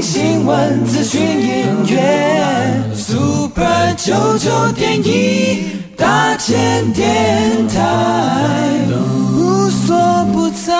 [0.00, 8.80] 新闻、资讯、音乐，Super 九九点一大千电台，
[9.36, 10.72] 无所不在。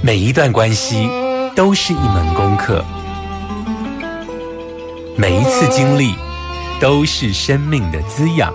[0.00, 1.08] 每一段关系
[1.56, 2.84] 都是一门功课，
[5.16, 6.14] 每一次经历
[6.80, 8.54] 都是生命的滋养。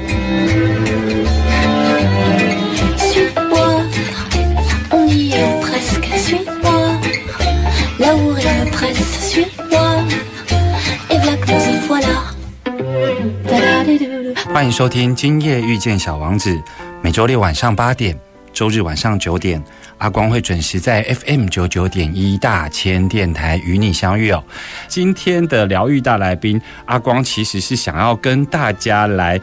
[14.53, 16.61] 欢迎收听今夜遇见小王子
[17.01, 18.17] 每周六晚上八点
[18.53, 19.63] 周日晚上九点
[19.97, 24.43] 阿光会准时在 fm 九九点一大千电台与你相遇哦。
[24.87, 29.39] 今天的疗愈大来宾阿光其实是想要跟大家来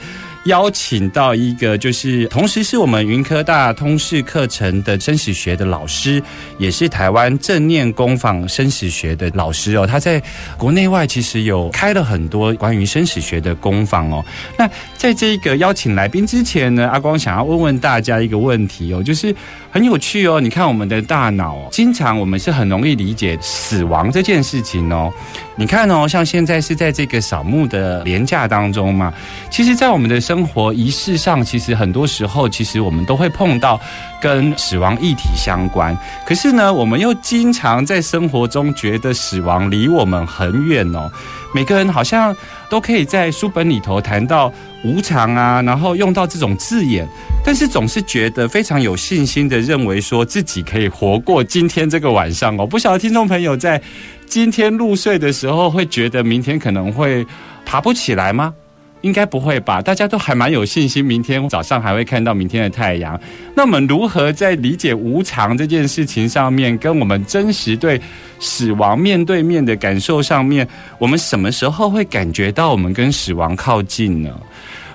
[0.48, 6.22] 邀请到一个，就是同时是我们云科大通识课程的生死学的老师，
[6.56, 9.86] 也是台湾正念工坊生死学的老师哦。
[9.86, 10.20] 他在
[10.56, 14.24] 国内外其实有开了很多关于生死学的工坊哦。
[14.56, 19.34] 那在这个邀请来宾之前呢，阿光想要问问大家一个问题哦，就是
[19.70, 20.40] 很有趣哦。
[20.40, 25.12] 你看我们的大脑哦，经常我们是很容易理解死亡这件事情哦。
[25.56, 29.12] 你看哦，像现在是在这个扫墓的廉价当中嘛，
[29.50, 33.80] 其实，在我们的生生活仪式上，其实很多时候，其实我们都会碰到
[34.22, 35.96] 跟死亡议题相关。
[36.24, 41.10] 可是呢，我们又经常在生活中觉得死亡离我们很远哦。
[41.52, 42.36] 每个人好像
[42.70, 44.52] 都可以在书本里头谈到
[44.84, 47.04] 无常啊，然后用到这种字眼，
[47.44, 52.64] 但是总是觉得非常有信心的认为说自己可以活过今天这个晚上哦。
[52.64, 53.82] 不晓得听众朋友在
[54.24, 57.26] 今天入睡的时候，会觉得明天可能会
[57.66, 58.54] 爬不起来吗？
[59.02, 59.80] 应该不会吧？
[59.80, 63.18] 大家都还蛮有信心，明天早上还会看到明天的太阳。
[63.54, 68.00] 那我们如何在理解无常这件事情上面，跟我们真实对
[68.40, 70.66] 死亡面对面的感受上面，
[70.98, 74.30] 我们什么时候会感觉到我们跟死亡靠近呢？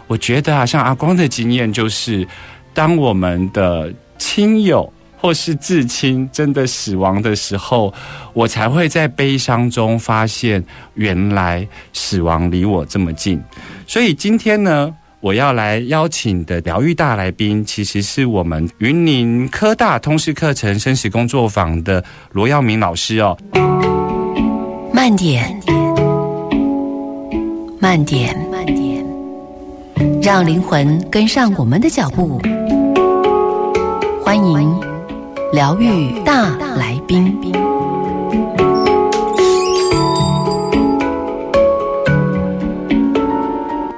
[0.08, 2.28] 我觉得啊，像阿光的经验就是，
[2.74, 4.93] 当我们的亲友
[5.24, 7.94] 或是至亲真的死亡的时候，
[8.34, 10.62] 我才会在悲伤中发现，
[10.96, 13.42] 原来死亡离我这么近。
[13.88, 23.38] 所以今天呢，我要来邀请的疗愈大来宾，其实是我们云林科大通识课程生死工作坊的罗耀明老师哦。
[24.92, 25.58] 慢点，
[27.80, 29.06] 慢点，慢点，
[30.22, 32.42] 让灵魂跟上我们的脚步。
[34.22, 34.93] 欢迎
[35.54, 37.40] 疗愈大来宾。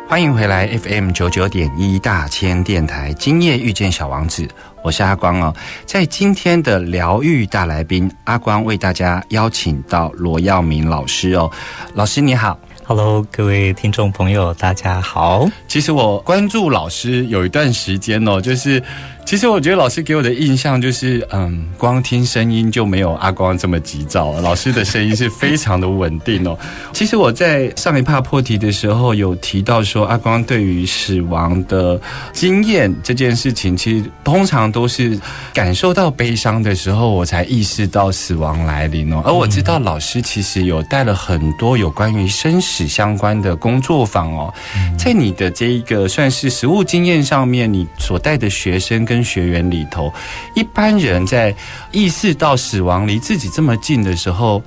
[0.06, 4.46] 欢迎回来 FM 九九点一大千电台，今夜遇见小王子，
[4.84, 5.56] 我是阿光哦。
[5.86, 11.50] 在今天的疗愈大来宾，阿光为大家邀请到罗耀明老师哦。
[11.94, 12.60] 老师你好。
[12.88, 15.50] Hello，各位听众朋友，大家好。
[15.68, 18.84] 其实我关注老师有一段时间哦，就是
[19.26, 24.40] 其实我觉得老师给我的印象就是，嗯，光听声音就没有阿光这么急躁。
[24.40, 26.56] 老师的声音是非常的稳定哦。
[26.94, 32.00] 其实我在上一趴破题的时候有提到说，阿光对于死亡的
[32.34, 35.20] 经验这件事情，其实通常都是
[35.52, 39.24] 感受到悲伤的时候，我才意识到死亡来临哦。
[39.26, 44.54] 而我知道老师其实有带了很多有关于生死相关的工作坊哦，
[45.00, 50.14] 在你的这一个算是实务经验上面，你所带的学生跟学员里头，
[50.56, 51.54] 一般人在
[51.92, 54.62] 意识到死亡离自己这么近的时候，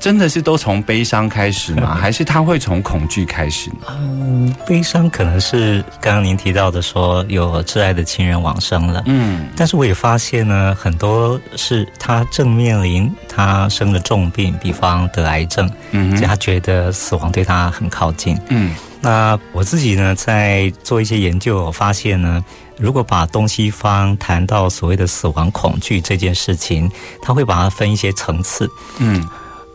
[0.00, 1.94] 真的是都从悲伤开始吗？
[2.00, 3.86] 还是他会从恐惧开始呢？
[3.88, 18.38] 嗯，悲伤可能是刚刚您提到的说有挚爱的亲人往生了，嗯但是我也发现呢，很多是他正面临他生了重病，比方得癌症，嗯哼所以他觉得死亡对他很靠近。
[18.48, 22.42] 嗯那我自己呢，在做一些研究，我发现呢，
[22.76, 26.90] 如果把东西方谈到所谓的死亡恐惧这件事情，
[27.22, 28.68] 他会把它分一些层次。
[28.98, 29.26] 嗯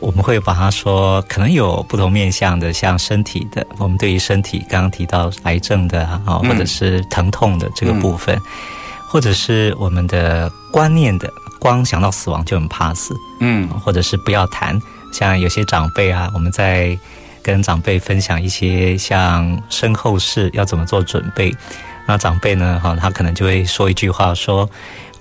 [0.02, 8.40] 我们会把它说，可能有不同面向的，像身体的，我们对于身体刚刚提到癌症的啊，嗯或者是疼痛的这个部分，
[9.10, 11.30] 或者是我们的观念的，
[11.60, 14.80] 光想到死亡就很怕死，嗯或者是不要谈。
[15.12, 16.98] 像有些长辈啊，我们在
[17.44, 21.54] 跟长辈分享一些像身后事要怎么做准备，
[22.10, 24.68] 那长辈呢，哈，他可能就会说一句话说：“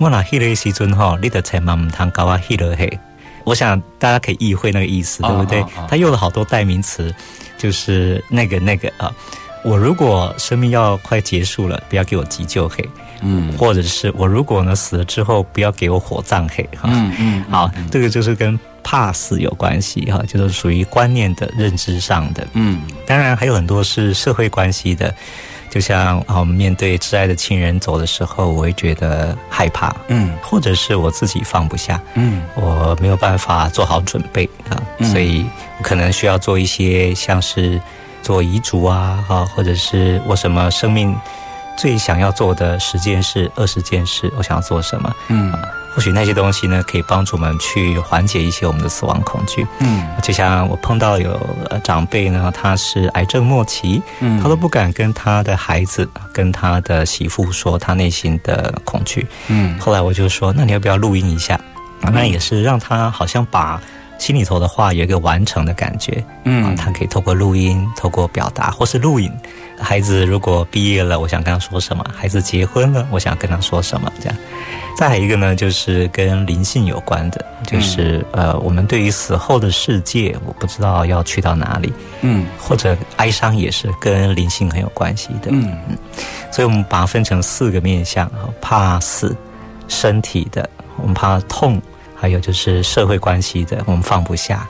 [0.01, 2.99] 我那迄个时阵哈，你的才嘛唔通搞啊迄个嘿。”
[3.45, 5.63] 我想大家可以意会那个意思，对不对？
[5.87, 7.15] 他用了好多代名词，
[7.59, 9.13] 就是那个那个啊。
[9.63, 12.89] 我如果生命要快结束了，不要给我急救嘿，
[13.21, 16.89] 嗯或者是我如果呢死了之后，不要给我火葬嘿，哈。
[16.91, 22.47] 嗯嗯，好，这个就是跟怕死有关系哈，就是属于观念的认知上的。
[22.55, 25.15] 嗯当然还有很多是社会关系的，
[25.71, 30.37] 就像啊，我们面对挚爱的亲人走的时候，我会觉得害怕，嗯。
[30.43, 32.43] 或者是我自己放不下，嗯。
[32.55, 35.11] 我没有办法做好准备啊，嗯。
[35.11, 35.47] 所以
[35.83, 37.81] 可能需要做一些像是
[38.23, 41.15] 做遗嘱啊，哈，或者是我什么生命
[41.77, 45.15] 最想要做的十件事、二十件事，我想要做什么。
[45.29, 45.53] 嗯
[45.99, 49.67] 或许那些东西呢，可以帮助我们去缓解一些我们的死亡恐惧。
[49.81, 51.33] 嗯就像我碰到有
[51.71, 59.27] 呃长辈呢，他是癌症末期，嗯他都不敢跟他的孩子、跟他的媳妇说他内心的恐惧。
[59.49, 61.57] 嗯后来我就说，那你要不要录音一下？
[62.03, 63.83] 啊那也是让他好像把
[64.21, 66.13] 心里头的话有一个完成的感觉。
[66.13, 69.33] 啊嗯，他可以透过录音、透过表达，或是录影。
[69.81, 74.13] 孩子如果毕业了，我想跟他说什么；孩子结婚了，我想跟他说什么。
[74.21, 74.37] 这样，
[74.97, 81.93] 再来一个呢，就是跟灵性有关的，就是、呃，我们对于死后的世界，我不知道要去到哪里，
[82.23, 85.51] 嗯或者哀伤也是跟灵性很有关系的。
[85.51, 85.97] 嗯嗯
[86.51, 89.37] 所以我们把它分成四个面向：哈怕死、
[89.87, 91.79] 身体的，我们怕痛；
[92.17, 94.67] 还有就是社会关系的，我们放不下；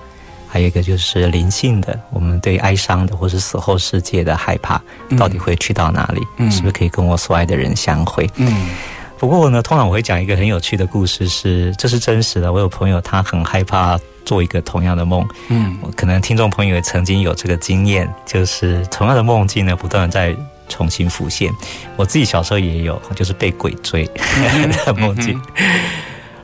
[0.48, 4.80] 还有一个就是灵性的，我们对哀伤的或是死后世界的害怕，
[5.18, 6.22] 到底会去到哪里？
[6.38, 8.28] 嗯是不是可以跟我所爱的人相会？
[8.36, 8.70] 嗯
[9.18, 12.52] 不过呢，通常我会讲一个很有趣的故事是，这是真实的。
[12.52, 20.36] 我有朋友他很害怕做一个同样的梦，嗯我可能听众朋友也曾经有这个经验，就是同样的梦境呢，不断的在
[20.68, 21.52] 重新浮现。
[21.96, 24.08] 我自己小时候也有，就是被鬼追
[24.86, 25.40] 的梦境。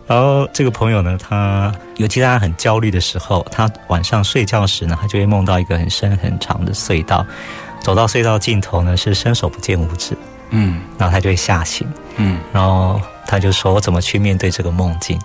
[0.07, 7.25] 然后这个朋友呢，他尤其他很焦虑的时候，他晚上睡觉时呢，他就会梦到一个很深很长的隧道，
[7.81, 10.17] 走到隧道尽头呢是伸手不见五指，
[10.51, 11.87] 嗯然后他就会吓醒。
[12.17, 15.19] 嗯然后他就说：“我怎么去面对这个梦境？”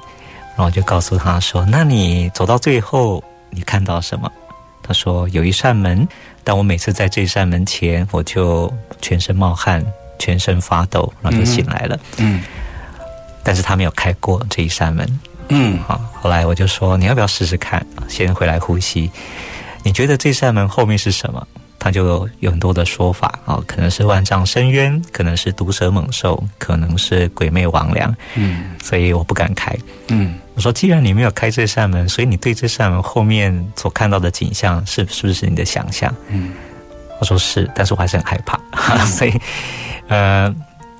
[0.55, 4.31] 然后就告诉他说：“那你走到最后，你看到什么？”
[4.81, 6.07] 他说：“有一扇门，
[6.43, 9.85] 但我每次在这扇门前，我就全身冒汗，
[10.17, 11.99] 全身发抖，然后就醒来了。
[12.17, 12.41] 嗯
[13.49, 15.19] 但是他没有开过这一扇门。
[15.47, 17.83] 嗯好，后来我就说：“你要不要试试看？
[18.07, 19.09] 先回来呼吸。
[19.81, 21.47] 你觉得这扇门后面是什么？”
[21.79, 28.13] 他就有很多的说法啊，可能是万丈深渊，可能是毒蛇猛兽，可能是鬼魅魍魉。
[28.35, 29.75] 嗯所以我不敢开。
[30.09, 36.13] 嗯我说，既然你没有开这扇门，所以你对这扇门后面所看到的景象是是不是你的想象？
[36.27, 36.51] 嗯
[37.19, 38.59] 我说是，但是我还是很害怕。
[39.09, 39.33] 所以，
[40.07, 40.53] 呃，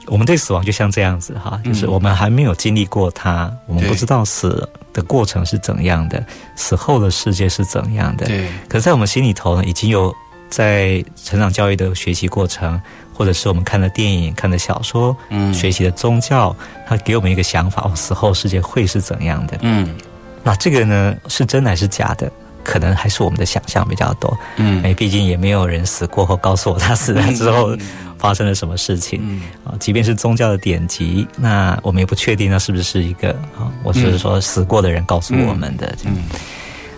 [0.10, 6.24] 我们对死亡就像这样子哈，就是我们还没有经历过它，我们不知道死的过程是怎样的，
[6.56, 8.26] 死后的世界是怎样的。
[8.26, 10.14] 对，可是在我们心里头呢，已经有
[10.50, 12.82] 在成长教育的学习过程，
[13.14, 16.56] 或者是我们看的电影、看的小说、嗯学习的宗教，
[16.88, 19.58] 它给我们一个想法：哦，死后世界会是怎样的？
[19.62, 19.96] 嗯
[20.44, 22.32] 那这个呢，是真的还是假的？
[22.62, 24.38] 可能还是我们的想象比较多。
[24.58, 27.76] 嗯哎，毕竟也没有人死过后告诉我他死了之后
[28.20, 29.74] 发生了什么事情嗯啊。
[29.80, 35.96] 即便是宗教的典籍，那我们也不确定那是不是一个啊，我是说死过的人告诉我们的。
[36.06, 36.24] 嗯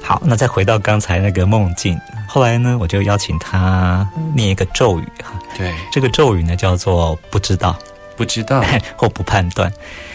[0.04, 1.98] 好，那再回到刚才那个梦境，
[2.28, 5.40] 后来呢，我就邀请他念一个咒语哈。
[5.56, 7.78] 对，这个咒语呢叫做不知道
[8.22, 8.64] 不知道，
[8.96, 9.72] 或不判断。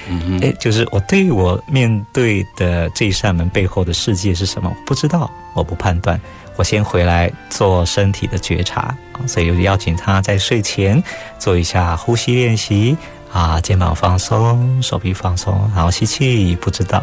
[0.09, 6.21] 嗯哎，就是我对于我面对的这一扇门背后的世界是什么，我不知道，我不判断。
[6.55, 8.83] 我先回来做身体的觉察
[9.13, 11.03] 啊，所以我就邀请他在睡前
[11.37, 12.97] 做一下呼吸练习
[13.33, 17.03] 啊，肩膀放松，手臂放松，然后吸气不知道，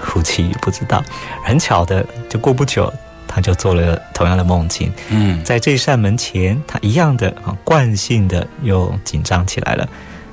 [0.00, 1.02] 呼气不知道。
[1.44, 2.90] 很巧的，就过不久，
[3.26, 9.86] 他就做了同样的梦境，嗯在这扇门前，他一样的啊，惯性的又紧张起来了。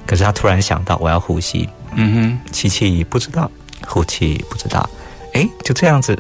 [0.06, 2.54] 可是他突然想到，我要呼吸，嗯哼。
[2.54, 3.50] 吸气不知道，
[3.88, 4.90] 呼气不知道，
[5.34, 6.18] 哎，就这样子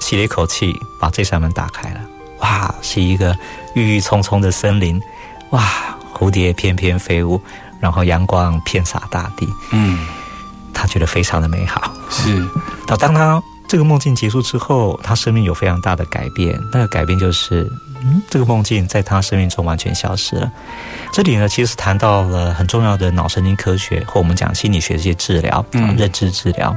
[0.00, 2.00] 吸了一口气，把这扇门打开了。
[2.40, 3.36] 哇，是一个
[3.74, 5.00] 郁郁葱葱的森林，
[5.50, 5.66] 哇，
[6.14, 7.40] 蝴蝶翩翩飞舞，
[7.80, 10.06] 然后阳光遍洒大地，嗯，
[10.72, 11.92] 他觉得非常的美好。
[12.10, 12.48] 是，
[12.86, 16.58] 到当他这个梦境结束之后，他生命有非常大的改变。
[16.72, 17.70] 那个改变就是
[18.02, 20.50] 嗯，这个梦境在他生命中完全消失了。
[21.12, 26.74] 这里呢，其实谈到了很重要的脑神经科学或我们讲心理学这些治疗，嗯，认知治疗。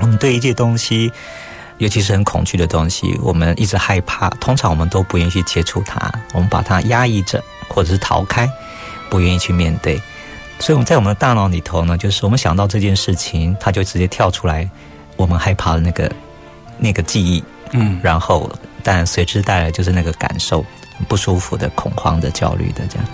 [0.00, 1.10] 我们对一些东西，
[1.78, 8.48] 尤其是很恐惧的东西，我们一直害怕，通常我们都不愿意去接触它，我们把它压抑着，或者是逃开，
[9.10, 10.00] 不愿意去面对。
[10.60, 14.68] 所以我们在我们的大脑里头呢，就是我们想到这件事情，它就直接跳出来，
[15.16, 16.10] 我们害怕的那个
[16.78, 18.50] 那个记忆，嗯，然后
[18.88, 20.64] 但随之带来就是那个感受。
[21.06, 23.06] 不舒服的、恐慌的、焦虑的这样，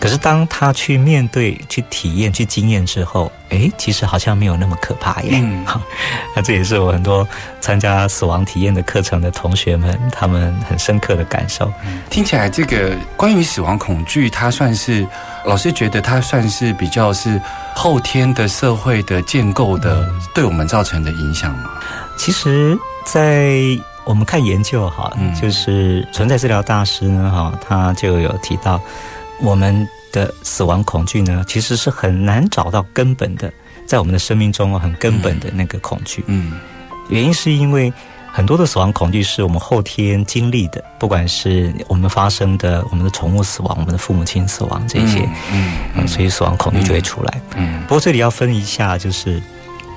[0.00, 5.30] 可是当他去面对、去体验、去经验之后，哎，其实好像没有那么可怕耶。
[5.34, 5.80] 嗯，好，
[6.34, 7.24] 那这也是我很多
[7.60, 11.72] 参加死亡体验的课程的同学们他们很深刻的感受。
[12.10, 15.06] 听起来，这个关于死亡恐惧，它算是
[15.44, 17.40] 老师觉得它算是比较是
[17.76, 21.70] 后天的社会的建构的对我们造成的影响吗？
[22.16, 28.80] 其实，在我们看研究哈，就是存在治疗大师呢哈，他就有提到，
[29.40, 33.50] 我们的死亡恐惧呢，其实是很难找到根本的，
[33.86, 36.22] 在我们的生命中很根本的那个恐惧。
[36.26, 36.60] 嗯，
[37.08, 37.90] 原因是因为
[38.30, 47.40] 很多的死亡恐惧是我们后天经历的，不管是我们发生的我们的宠物死亡、我们的父母亲死亡这些，嗯，所以死亡恐惧就会出来。
[47.56, 49.42] 嗯，不过这里要分一下，就是。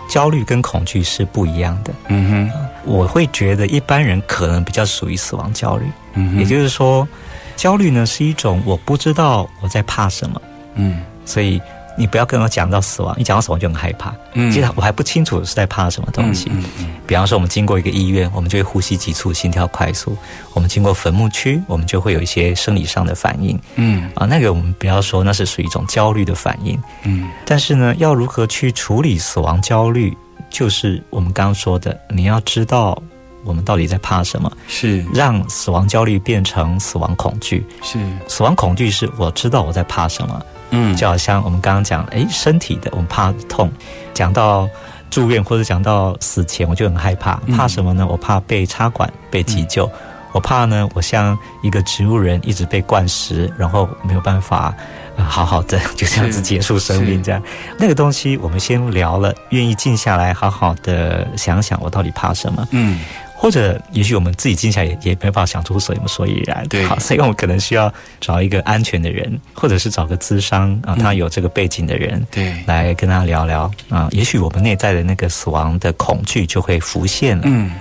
[0.08, 1.94] 焦虑跟恐惧是不一样的。
[2.08, 5.86] 嗯哼，我会觉得一般人可能比较属于死亡焦虑。
[6.14, 7.08] 嗯哼，也就是说，
[7.56, 10.42] 焦虑呢是一种我不知道我在怕什么。
[10.76, 11.62] 嗯，所以。
[12.00, 14.14] 你不要跟我讲到死亡，一讲到死亡就很害怕。
[14.34, 16.48] 嗯，其实我还不清楚是在怕什么东西。
[16.54, 16.90] 嗯嗯。
[17.08, 20.12] 比方说，我们经过一个医院，我们就会呼吸急促、心跳快速；
[20.54, 23.58] 我们经过坟墓区，我们就会有一些生理上的反应。
[23.76, 24.12] 嗯。
[24.14, 26.78] 啊，那个我们不要说，那是属于一种焦虑的反应。
[27.04, 27.30] 嗯。
[27.46, 30.16] 但是呢，要如何去处理死亡焦虑，
[30.50, 33.02] 就是我们刚刚说的，你要知道
[33.46, 34.52] 我们到底在怕什么。
[34.68, 35.06] 是。
[35.14, 37.66] 让死亡焦虑变成死亡恐惧。
[37.82, 37.98] 是。
[38.28, 40.46] 死亡恐惧是我知道我在怕什么。
[40.72, 43.72] 嗯，就好像我们刚刚讲，哎，身体的我们怕痛，
[44.14, 44.68] 讲到
[45.10, 48.06] 住院或者讲到死前，我就很害怕，怕什么呢？
[48.08, 49.90] 我怕被插管、被急救，
[50.32, 54.74] 我怕呢，我像一个植物人，一直被灌食，然后没有办法
[55.18, 57.24] 好好的就这样子结束生命。
[57.24, 57.42] 这样
[57.78, 62.68] 那个东西，我们先聊了，愿意静下来，好好的想想我到底怕什么。
[62.72, 63.00] 嗯。
[63.40, 66.68] 或者，也许我们自己静下来也也没办法想出什么所以然。
[66.68, 74.10] 对，好，所以我们可能需要找一个安全的人，或者是找个资商啊，他有这个背景的人，对，来跟他聊聊啊。
[74.12, 77.44] 也许我们内在的那个死亡的恐惧就会浮现了。
[77.46, 77.72] 嗯。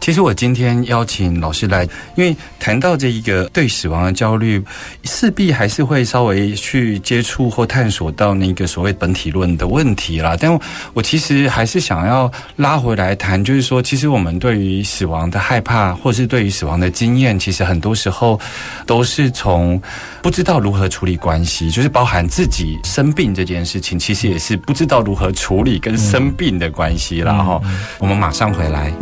[0.00, 1.82] 其实我今天邀请老师来，
[2.14, 4.62] 因为谈到这一个对死亡的焦虑，
[5.04, 10.36] 势必还是会稍微去接触或探索到那个所谓本体论的问题啦。
[10.38, 10.56] 但
[10.94, 18.38] 我其实还是想要拉回来谈，就是说，其实我们对于死亡的害怕，或是对于死亡的经验，其实很多时候
[18.86, 19.80] 都是从
[20.22, 27.60] 不知道如何处理关系，就是包含自己生病这件事情，其实也是不知道如何处理跟生病的关系了哈。
[27.98, 28.92] 我们马上回来。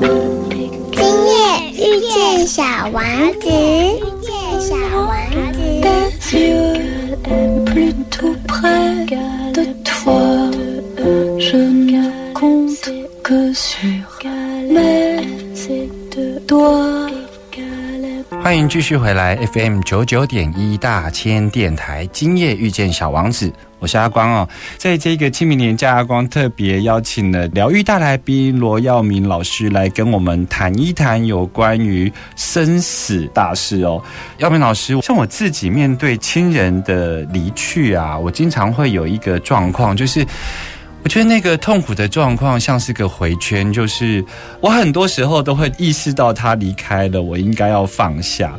[1.73, 3.03] 遇见小王
[3.39, 5.59] 子，遇见小王子。
[18.44, 23.50] 欢迎继续回来 FM 九九点一大千电台，今夜遇见小王子。
[23.78, 34.02] 我是阿光哦，在这个清明年假，阿光特别邀请了疗愈大来宾罗耀明老师来跟我们谈一谈有关于生死大事哦。
[34.36, 40.22] 耀明老师，像我自己面对亲人的离去啊，我经常会有一个状况，就是
[41.04, 44.24] 我觉得那个痛苦的状况像是个回圈，就是
[44.60, 48.58] 我很多时候都会意识到他离开了，我应该要放下。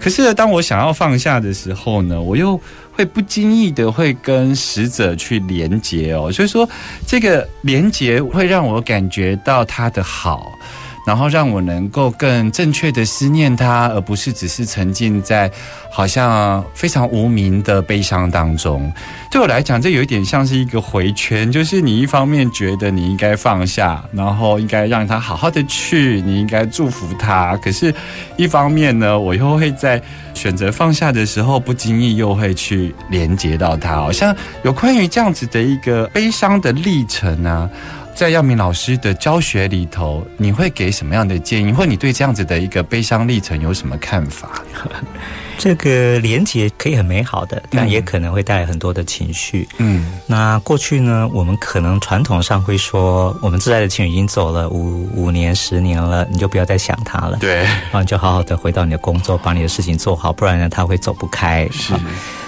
[0.00, 2.58] 可是当我想要放下的时候呢，我又
[2.92, 6.68] 会不经意的会跟死者去连接哦，所以说
[7.06, 10.58] 这个连接会让我感觉到他的好。
[11.04, 15.50] 然后让我能够更正确的思念他，而不是只是沉浸在
[15.90, 18.92] 好像非常无名的悲伤当中。
[19.30, 27.56] 对我来讲，这有一点像是一个回圈，就是你一方面觉得你应该放下，然后应该让他好好的去，你应该祝福他。
[27.56, 27.94] 可是，
[28.36, 30.00] 一方面呢，我又会在
[30.34, 33.96] 选择放下的时候，不经意又会去连接到他。
[33.96, 37.68] 好像有关于这样子的一个悲伤的历程啊。
[38.14, 44.62] 在耀明老师的教学里头，你会给什么样的建议，或你对这样子的一个悲伤历程有什么看法？
[45.62, 49.68] 这个连结可以很美好的，但也可能会带来很多的情绪。
[49.78, 57.36] 嗯那过去呢，我们可能传统上会说，我们挚爱的亲人已经走了五五年、十年了，你就不要再想他了。
[57.38, 61.68] 对，然后你就好好的回到你的工作，把你的事情做好，不然呢，他会走不开。
[61.70, 62.00] 是啊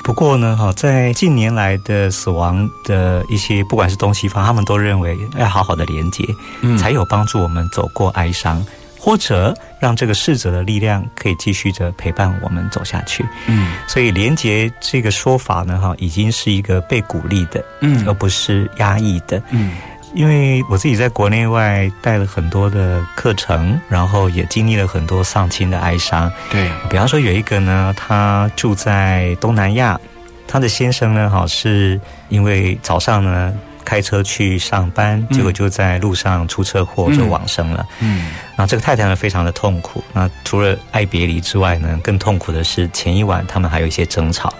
[0.03, 6.25] 不过呢，哈，在近年来的死亡的一些，不管是东西方，他们都认为要好好的连接，
[6.63, 8.63] 嗯才有帮助我们走过哀伤，
[9.05, 13.23] 或者让这个逝者的力量可以继续着陪伴我们走下去。
[13.47, 19.43] 嗯所以，连结这个说法呢，哈，已经是一个被鼓励的，嗯而不是压抑的。
[19.51, 19.73] 嗯
[20.15, 26.33] 因为我自己在国内外带了很多的课程，然后也经历了很多丧亲的哀伤。
[26.51, 30.01] 对，比方说有一个呢，他住在东南亚，
[30.47, 33.53] 他的先生呢，哈，是因为早上呢
[33.85, 37.87] 开车去上班，结果就在路上出车祸就往生了。
[38.01, 40.03] 嗯那这个太太呢，非常的痛苦。
[40.13, 44.53] 那除了爱别离之外呢，更痛苦的是前一晚他们还有一些争吵，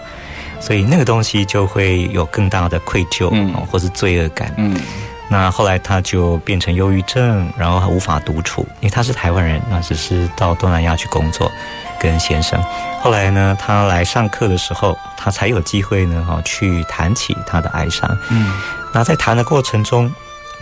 [0.59, 4.53] 所以那个东西就会有更大的愧疚，嗯哦或是罪恶感。
[4.57, 4.79] 嗯
[5.27, 11.51] 那后来他就变成忧郁症，然后无法独处，因为他是台湾人，那只是到东南亚去工作，
[11.99, 12.63] 跟先生。
[13.01, 18.07] 后来呢，他来上课的时候，他才有机会呢，哈，去谈起他的哀伤。
[18.29, 18.53] 嗯
[18.95, 20.09] 那在谈的过程中，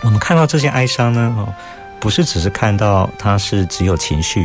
[0.02, 1.54] 我们看到这些哀伤呢，哦，
[2.00, 4.44] 不是只是看到它是只有情绪，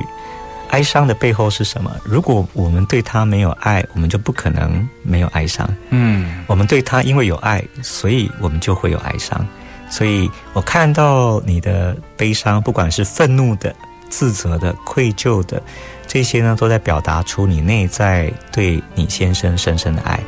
[0.70, 1.92] 哀伤的背后是什么？
[2.04, 5.68] 如果我们对他没有爱，我们就不可能没有哀伤。
[5.90, 9.44] 嗯我们对他因为有爱，所以我们就会有哀伤。
[9.90, 13.76] 所以我看到你的悲伤，不管是愤怒的、
[14.08, 15.60] 自责的、愧疚的，
[16.06, 20.20] 这些呢，都在表达出你内在对你先生深深的爱。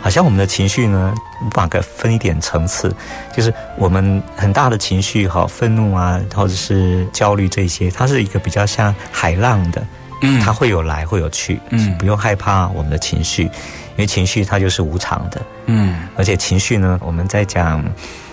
[0.00, 1.14] 好像我们的情绪呢，
[1.52, 2.94] 把它分一点层次，
[3.34, 9.82] 就是我们很大的情绪，哈，愤怒啊，或者是焦虑这些，它是一个比较像海浪的，
[10.22, 10.40] 嗯。
[10.40, 11.96] 它会有来会有去，嗯。
[11.98, 16.08] 不用害怕我们的情绪，因为情绪它就是无常的，嗯。
[16.16, 17.84] 而且情绪呢，我们在讲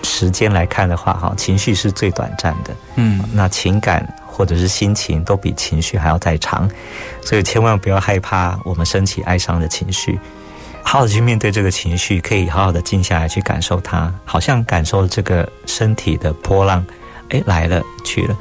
[0.02, 3.24] 时间来看的话，哈，情绪是最短暂的，嗯。
[3.32, 6.68] 那情感或者是心情都比情绪还要再长，
[7.22, 10.18] 所以千万不要害怕我们升起哀伤的情绪，
[10.88, 16.82] 好好的去面对这个情绪，可以好好的静下来去感受它，好像感受这个身体的波浪，
[17.28, 18.34] 哎，来了去了。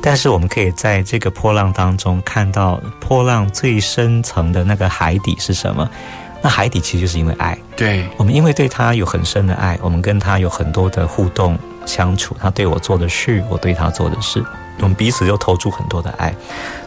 [0.00, 5.86] 但是我们可以在这个波浪当中看到波浪最深层的那个海底是什么？
[6.40, 7.58] 那海底其实就是因为爱。
[7.76, 14.42] 对，我们因为对他有很深的爱，我们跟他有很多的互动相处，他对我做的事，我对他做的事，
[14.78, 16.34] 我们彼此又投注很多的爱，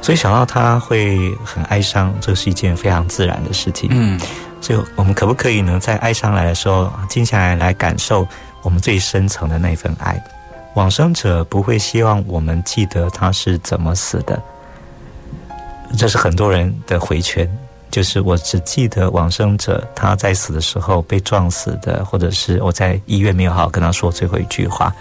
[0.01, 3.87] 所以想到他会很哀伤，这是一件非常自然的事情。
[3.93, 4.19] 嗯
[4.63, 8.25] 就我们可不可以呢，在哀伤来的时候，静下来来感受
[8.61, 10.17] 我们最深层的那份爱？
[10.75, 14.41] 往生者不会希望我们记得他是怎么死的，
[15.97, 17.47] 这是很多人的回圈。
[17.91, 24.91] 就是我只记得往生者他在死的时候被撞死的，或者是我在医院没有好好跟他说最后一句话。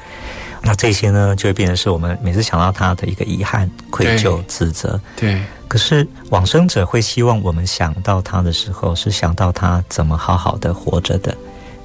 [0.63, 5.01] 那这些呢，就会变成是我们每次想到他的一个遗憾、愧疚、自责。
[5.17, 11.37] 对，可是往生者会希望我们想到他的时候，是想到他怎么好好的活着的，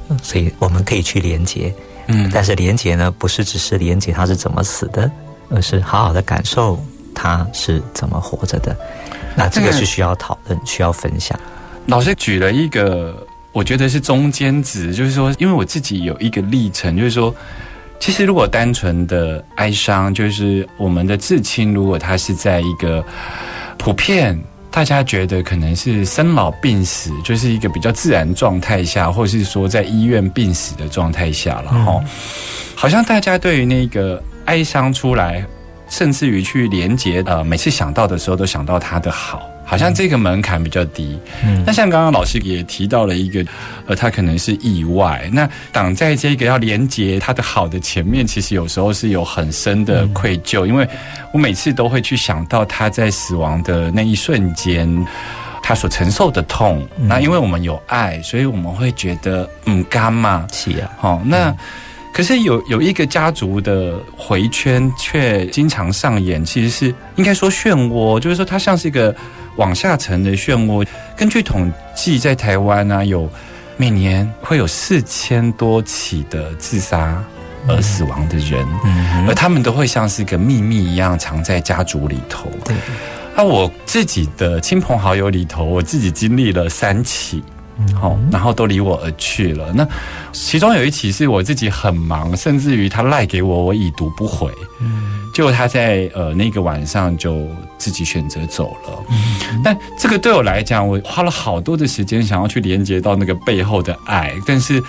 [0.09, 1.73] 嗯所以我们可以去连接。
[2.09, 5.11] 嗯但是连接呢，不是只是连接他是怎么死的，
[5.49, 6.79] 而是好好的感受
[7.13, 8.77] 他是怎么活着的。
[9.35, 11.37] 那这个是需要讨论、需要分享。
[11.85, 13.15] 老师举了一个，
[13.51, 17.33] 我觉得是中间值，就是说，因为我自己有一个历程，就是说，
[17.99, 23.03] 其实如果单纯的哀伤，就是我们的至亲，如果他是在一个
[23.77, 24.37] 普遍
[24.69, 32.03] 大家觉得可能是生老病死，就是一个比较自然状态下，或是说在医院病死的状态下了哈、
[32.75, 35.45] 好像大家对于那个哀伤出来。
[35.89, 41.19] 甚至于去连接，呃，每次想到的时候都想到他的好，好像这个门槛比较低。
[41.43, 41.61] 嗯。
[41.65, 43.45] 那像刚刚老师也提到了一个，
[43.85, 50.87] 呃，他可能是意外，那挡在这个要连接他的好的前面，其实有时候是有很深的愧疚，因为
[51.33, 55.05] 我每次都会去想到他在死亡的那一瞬间。
[55.63, 60.47] 他所承受的痛，那因为我们有爱，所以我们会觉得嗯干嘛？
[60.53, 61.53] 是啊，好、那、
[62.13, 69.15] 可是有有一个家族的回圈却经常上演，其实是应该说漩涡，就是说它像是一个
[69.55, 70.85] 往下沉的漩涡。
[71.15, 73.29] 根据统计，在台湾呢、有
[73.75, 77.23] 每年会有四千多起的自杀
[77.67, 82.49] 而死亡的人，嗯而他们都会像是一个秘密一样藏在家族里头。
[82.65, 82.75] 对，
[83.35, 87.43] 那我自己的亲朋好友里头，我自己经历了三起。
[87.99, 89.71] 好、然后都离我而去了。
[89.73, 89.87] 那
[90.31, 94.51] 其中有一期是我自己很忙，甚至于他赖给我，我已读不回。
[95.33, 99.03] 结果他在呃那个晚上就自己选择走了。
[99.11, 104.81] 嗯但这个对我来讲，我花了好多的时间想要去连接到那个背后的爱，但是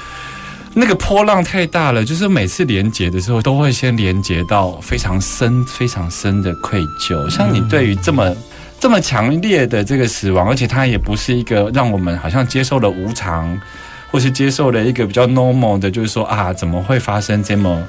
[0.75, 7.29] 那个波浪太大了，就是每次连接的时候，都会先连接到非常深、非常深的愧疚。
[7.29, 8.35] 像你对于这么
[8.81, 13.61] 这么强烈的这个死亡，而且它也不是一个让我们好像接受了无常，
[14.11, 17.87] 或是接受了一个比较 normal 的，就是说啊，怎么会发生这么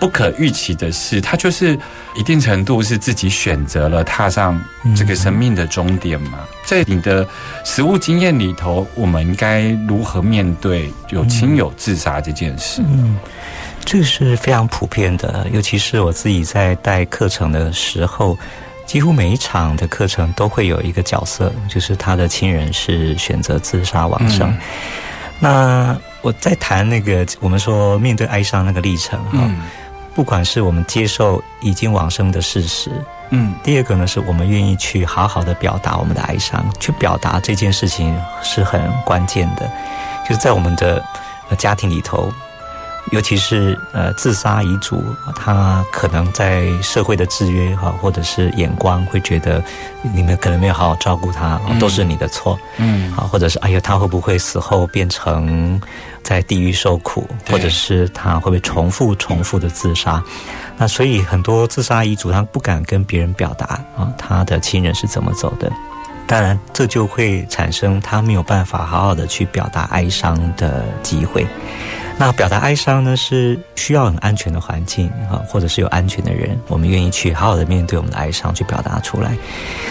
[0.00, 1.20] 不可预期的事？
[1.20, 1.78] 它就是
[2.16, 4.60] 一定程度是自己选择了踏上
[4.96, 6.40] 这个生命的终点嘛。
[6.66, 7.24] 在你的
[7.64, 12.82] 实物经验里头，我们应该如何面对有亲友自杀这件事？
[12.82, 13.16] 嗯，
[13.84, 18.36] 这个是非常普遍的，尤其是我自己在带课程的时候，
[18.92, 24.50] 几乎每一场的课程都会有一个角色，就是他的亲人是选择自杀往生。
[24.50, 24.58] 嗯
[25.40, 29.62] 那我在谈那个我们说面对哀伤那个历程哈，嗯
[30.14, 32.90] 不管是我们接受已经往生的事实，
[33.30, 39.66] 嗯第二个呢，是我们愿意去好好的表达我们的哀伤，去表达这件事情是很关键的。
[40.28, 41.02] 就是在我们的
[41.48, 42.30] 呃家庭里头，
[43.12, 45.04] 尤其是呃自杀遗嘱，
[45.36, 49.62] 他可能在社会的制约哈，或者是眼光会觉得
[50.14, 52.58] 你们可能没有好好照顾他，都是你的错。
[52.78, 55.78] 嗯啊，或者是哎呀，他会不会死后变成
[56.22, 60.22] 在地狱受苦，或者是他会不会重复重复的自杀？
[60.78, 65.70] 那所以很多自杀遗嘱他不敢跟别人表达啊，他的亲人是怎么走的。
[66.26, 71.46] 当然，这就会产生他没有办法好好的去表达哀伤的机会。
[72.24, 79.36] 那表达哀伤呢，是需要很安全的环境啊，或者是有安全的人，我们愿意去好好的面对我们的哀伤，去表达出来。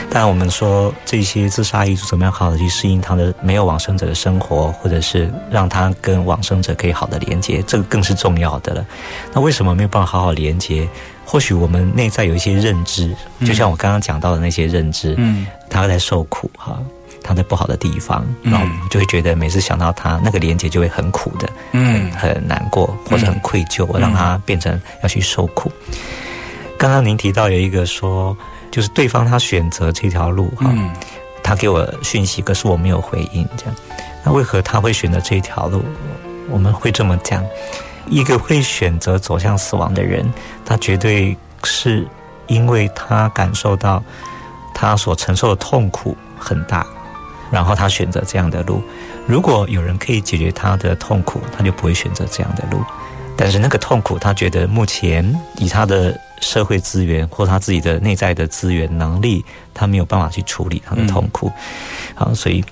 [0.09, 8.85] 当然，我们说这些自杀遗嘱怎么样好好的去适应他的没有往生者的生活，或者是让他跟往生者可以好的连接，这个更是重要的了。
[9.33, 10.87] 那为什么没有办法好好连接？
[11.25, 13.13] 或许我们内在有一些认知，
[13.45, 16.79] 就像我刚刚讲到的那些认知，嗯他在受苦哈，
[17.23, 18.51] 他在不好的地方，嗯。
[18.51, 22.11] 然后我们就会觉得每次想到他那个连接就会很苦的，嗯。
[22.11, 25.71] 很难过或者很愧疚，让他变成要去受苦。
[26.77, 28.35] 刚刚您提到有一个说，
[28.71, 30.91] 就是对方他选择这条路哈，嗯。
[31.43, 33.75] 他给我讯息，可是我没有回应，这样，
[34.23, 35.83] 那为何他会选择这条路？
[36.49, 37.43] 我们会这么讲，
[38.07, 40.31] 一个会选择走向死亡的人，
[40.63, 42.07] 他绝对是
[42.45, 44.03] 因为他感受到
[44.73, 46.85] 他所承受的痛苦很大，
[47.51, 48.81] 然后他选择这样的路。
[49.27, 52.81] 如果有人可以解决他的痛苦，他就不会选择这样的路。
[53.37, 55.23] 但是那个痛苦，他觉得目前
[55.57, 61.51] 以他的社会资源或他自己的内在的资源能力，他没有办法去处理他的痛苦。
[62.13, 62.63] 好，所以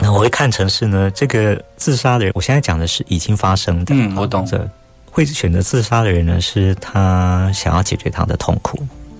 [0.00, 3.94] 那我会看成是呢，这个自杀的人，我现在讲的是已经发生的。
[3.94, 4.66] 嗯我懂这
[5.10, 8.78] 会选择自杀的人呢，是他想要解决他的痛苦，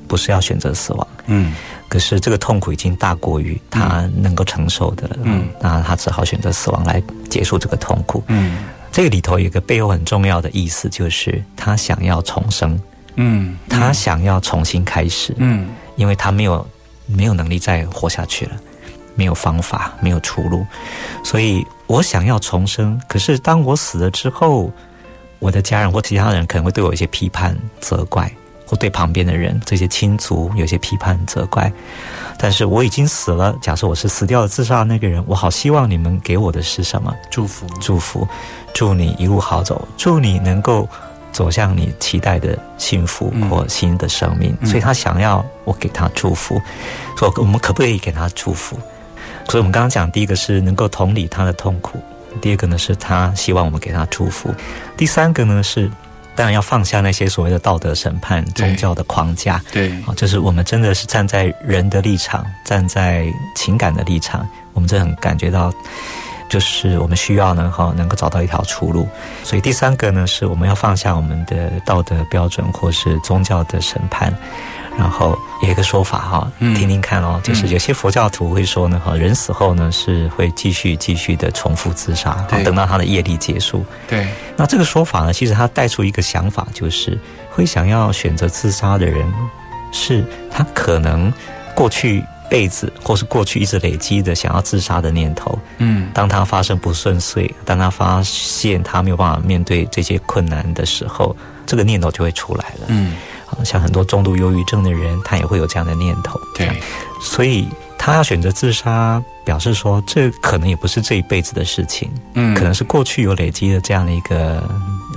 [0.08, 1.06] 不是要选择死亡。
[1.26, 1.54] 嗯
[1.88, 5.48] 可是这个痛苦已经大过于他能够承受的了，嗯。
[5.60, 8.22] 那他只好选择死亡来结束这个痛苦。
[8.28, 8.64] 嗯。
[8.90, 12.80] 这个里头有一个背后很重要的意思，就是他想要重生，
[13.16, 13.56] 嗯。
[13.68, 15.68] 他想要重新开始，嗯。
[15.96, 16.66] 因为他没有
[17.06, 18.52] 没有能力再活下去了，
[19.14, 20.66] 没有方法，没有出路，
[21.22, 23.00] 所以我想要重生。
[23.06, 24.72] 可是当我死了之后，
[25.38, 28.32] 我的家人或其他人可能会对我一些批判、责怪，
[28.74, 31.72] 或对旁边的人这些亲族有些批判、责怪。
[32.36, 37.14] 但是我已经死了，假设我是死掉了自杀的那个人，我好希望你们给我的是什么？
[37.30, 38.26] 祝福祝福，
[38.74, 40.88] 祝你一路好走，祝你能够
[41.30, 44.56] 走向你期待的幸福嗯或新的生命。
[44.66, 46.60] 所以他想要我给他祝福，
[47.16, 48.76] 说我们可不可以给他祝福？
[49.48, 52.02] 所以我们刚刚讲，第一个是能够同理他的痛苦，
[52.40, 54.52] 第二个呢是他希望我们给他祝福，
[54.96, 55.88] 第三个呢是
[56.36, 59.62] 当然要放下那些所谓的道德审判、宗教的框架。
[59.72, 65.72] 对啊，就是我们真的是站在人的立场，站在情感的立场，我们真的很感觉到，
[66.48, 69.08] 就是我们需要呢，哈，能够找到一条出路。
[69.42, 74.32] 所以第三个呢，是我们要放下我们的道德标准或是宗教的审判。
[74.96, 83.84] 然后有一个说法哈，嗯听听看哦，就是有些佛教徒会说呢，哈，人死后呢是会继续继续的重复自杀，对等到他的业力结束。
[84.08, 84.26] 对
[84.56, 87.18] 那这个说法呢，其实他带出一个想法，就是
[87.50, 89.26] 会想要选择自杀的人，
[89.92, 91.32] 是他可能
[91.74, 95.58] 过去辈子或是过去一直累积的想要自杀的念头。
[95.78, 101.34] 嗯当他发生不顺遂，当他发现他没有办法面对这些困难的时候，
[101.66, 102.86] 这个念头就会出来了。
[102.88, 103.33] 嗯好
[103.64, 106.40] 像很多重度忧郁症的人，他也会有这样的念头。
[106.54, 106.80] 对
[107.20, 114.62] 所以他要选择自杀，表示说这可能也不是这一辈子的事情，嗯可能是过去有累积的这样的一个，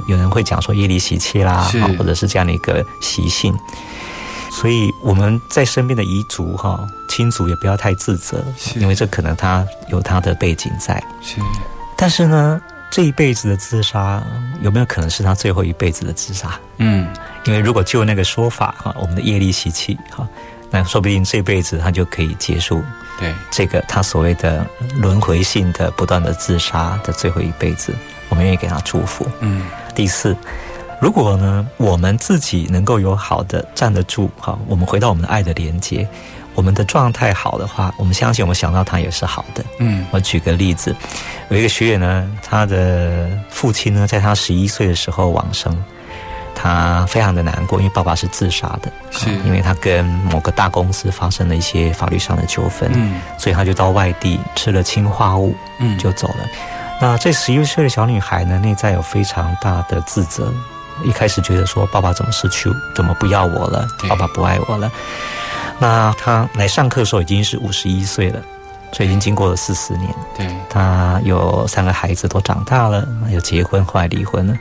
[0.08, 3.58] 有人会讲说业力习气啦，或者是这样的一个习性。
[4.50, 8.44] 所以我们在身边的遗族哈，亲族也不要太自责，
[8.78, 10.96] 因为这可能他有他的背景在。
[11.22, 11.42] 是
[11.98, 14.24] 但是呢，这一辈子的自杀
[14.62, 16.58] 有没有可能是他最后一辈子的自杀？
[16.78, 17.08] 嗯
[17.48, 20.28] 因为如果就那个说法哈，我们的业力习气哈，
[20.70, 22.84] 那说不定这辈子他就可以结束
[23.18, 27.96] 对这个他所谓的轮回性的不断的自杀的最后一辈子，
[28.28, 29.26] 我们愿意给他祝福。
[29.40, 29.64] 嗯
[29.96, 30.36] 第四，
[31.02, 36.08] 如果呢我们自己能够有好的站得住哈，我们回到我们的爱的连接，
[36.54, 39.64] 我们的状态好的话，我们相信我们想到他也是好的。
[39.80, 40.94] 嗯我举个例子，
[41.50, 45.76] 有一个学员呢，他的父亲呢，在他十一岁的时候往生，
[46.60, 56.50] 他非常的难过，因为爸爸是自杀的，是啊因为他跟某个大公司发生了一些法律上的纠纷，嗯所以他就到外地吃了氰化物嗯就走了。
[57.00, 60.52] 那这十一岁的小女孩呢，内在有非常大的自责，
[61.04, 64.92] 一开始觉得说爸爸怎么失去，怎么不要我了，爸爸不爱我了。
[65.78, 68.42] 那她来上课的时候已经是五十一岁了，
[68.92, 70.14] 所以已经经过了四十年。
[70.36, 74.58] 对他有三个孩子都长大了，有结婚，后来离婚了。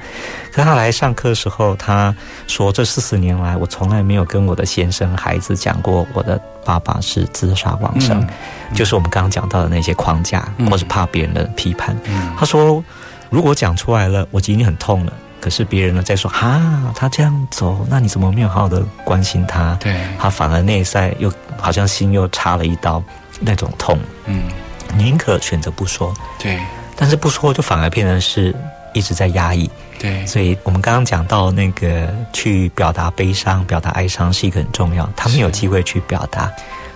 [0.52, 2.14] 可他来上课的时候，他
[2.46, 8.28] 说这四十年来，我从来没有跟我的先生、孩子讲过我的爸爸是自杀往生，嗯
[8.74, 11.96] 就是我们刚刚讲到的那些框架，嗯或是怕别人的批判。
[12.04, 12.82] 嗯她说，
[13.28, 15.12] 如果讲出来了，我已经很痛了。
[15.38, 16.60] 可是别人呢在说哈，
[16.96, 19.74] 他这样走，那你怎么没有好好的关心他？
[19.78, 23.00] 对他反而内在又好像心又插了一刀，
[23.40, 24.50] 那种痛，嗯。
[24.96, 26.58] 宁可选择不说，对。
[26.94, 28.54] 但是不说就反而变成是
[28.94, 29.68] 一直在压抑。
[29.98, 30.24] 对。
[30.24, 36.50] 所以我们刚刚讲到那个去表达悲伤、表达哀伤是一个很重要，他们有机会去表达。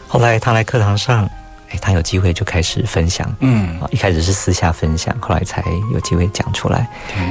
[0.07, 1.29] 后来他来课堂上，
[1.71, 3.33] 哎，他有机会就开始分享。
[3.41, 6.89] 嗯啊，一开始是私下分享，后来才有机会讲出来。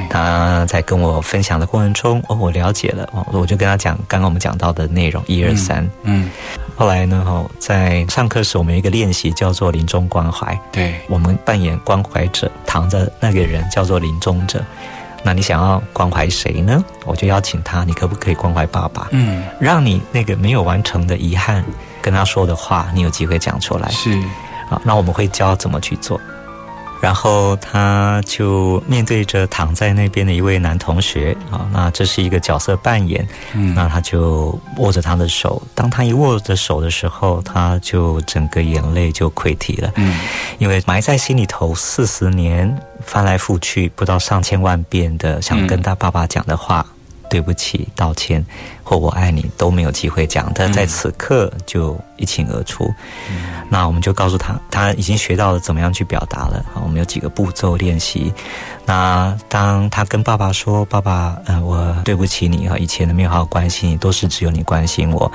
[0.08, 5.88] 他在跟我分享的过程中，哦，我了解了，哦，我就跟他讲刚刚我们讲到的内容，一二三。
[6.02, 6.30] 嗯
[6.76, 14.64] 后来呢，哦，在上课时我们有一个练习叫做临终关怀，对我们扮演关怀者，躺着那个人叫做临终者。
[15.22, 16.82] 那你想要关怀谁呢？
[17.04, 19.08] 我就邀请他，你可不可以关怀爸爸？
[19.10, 21.64] 嗯让你那个没有完成的遗憾，
[22.00, 23.88] 跟他说的话，你有机会讲出来。
[23.90, 24.12] 是
[24.70, 26.20] 啊，那我们会教怎么去做。
[27.00, 35.62] 然后他就面对着躺在那边的一位男同学啊，那这是一个角色扮演，嗯那他就握着他的手。
[35.74, 40.20] 当他一握着手的时候，他就整个眼泪就溃堤了，嗯
[40.58, 46.84] 因为埋在心里头四十年翻来覆去不到上千万遍的想跟他爸爸讲的话。
[47.30, 48.44] 对不起，道歉，
[48.82, 52.92] 或我爱你都没有机会讲，但在此刻就一清而出。
[53.70, 56.62] 那我们就告诉他，他已经学到了怎么样去表达了。
[56.74, 58.34] 好，我们有几个步骤练习。
[58.84, 65.30] 那当他跟爸爸说：“爸爸，呃，我对不起你啊，以前都没有好好关心你，都是只有你关心我。”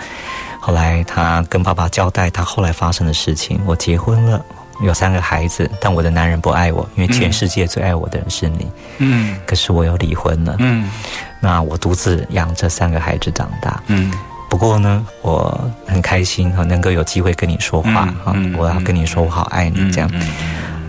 [0.60, 4.44] 后来他跟爸爸交代他后来发生的事情：我结婚了。
[4.82, 8.68] 有三个孩子，但我的男人不爱我，因为全世界最爱我的人是你。
[8.98, 10.90] 嗯可是我又离婚了，嗯
[11.40, 13.82] 那我独自养这三个孩子长大。
[13.88, 14.12] 嗯
[14.50, 20.10] 不过呢，我很开心哈，能够有机会跟你说话哈、嗯嗯我要跟你说我好爱你这样。
[20.14, 20.22] 嗯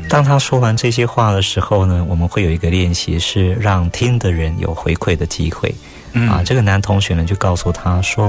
[0.08, 5.74] 当他说完这些话的时候呢，我们会有一个练习，是让听的人有回馈的机会。
[6.12, 8.28] 嗯啊，这个男同学呢就告诉他说：“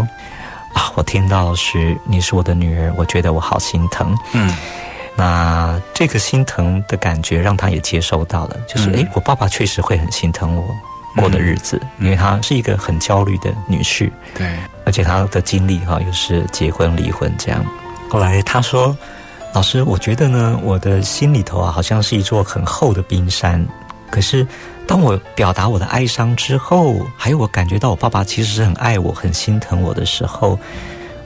[0.73, 4.17] 啊，我听到是你是我的女儿，我觉得我好心疼。
[4.33, 4.57] 嗯
[5.17, 10.63] 那这个心疼的感觉让他也接收到了，就是嗯诶，我爸爸确实会很心疼我
[11.15, 14.47] 过的日子，因为他是一个很焦虑的女婿，对
[14.85, 17.65] 而且他的经历哈又是结婚离婚这样。
[18.07, 18.95] 后来他说
[19.53, 23.65] ：“老师，我觉得呢，我的心里头啊，好像是一座很厚的冰山。
[24.09, 24.47] 可是
[24.85, 30.57] 当我表达我的哀伤之后，还有我感觉到我爸爸其实是很爱我、很心疼我的时候，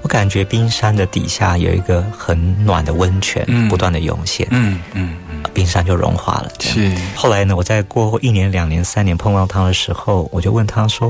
[0.02, 3.70] 我感觉冰山的底下有一个很暖的温泉嗯。
[3.70, 5.44] 不断的涌现，嗯嗯嗯。
[5.54, 6.50] 冰山就融化了。
[6.60, 6.92] 是。
[7.16, 11.10] 后来呢，我在过后一年、两年、三年碰到他的时候，我就问他说：“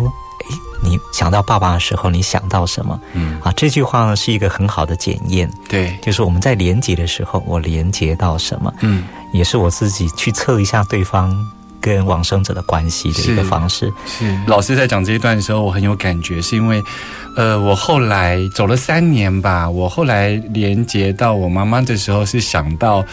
[0.49, 3.39] 诶，你想到爸爸的时候，你想到什么？”嗯。
[3.43, 5.95] 啊，这句话呢是一个很好的检验，对。
[6.01, 9.06] 就是我们在连接的时候，我连接到什么，嗯。
[9.34, 11.34] 也是我自己去测一下对方
[11.82, 13.91] 跟往生者的关系的一个方式。
[14.06, 16.82] 是老师在讲这一段的时候，我很有感觉，是因为，
[17.36, 23.04] 呃，我后来走了三年吧，我后来连接到我妈妈的时候，是想到，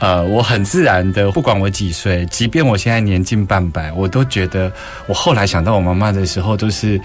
[0.00, 4.72] 呃，我很自然的，不管我几岁，即便我现在年近半百，我都觉得，
[5.06, 7.00] 我后来想到我妈妈的时候，都是